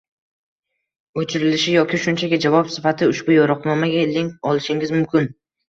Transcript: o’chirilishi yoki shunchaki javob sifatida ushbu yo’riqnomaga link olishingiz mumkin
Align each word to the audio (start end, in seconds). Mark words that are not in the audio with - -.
o’chirilishi 1.23 1.75
yoki 1.75 1.99
shunchaki 2.07 2.41
javob 2.47 2.73
sifatida 2.79 3.13
ushbu 3.15 3.37
yo’riqnomaga 3.39 4.09
link 4.17 4.53
olishingiz 4.55 4.99
mumkin 5.01 5.33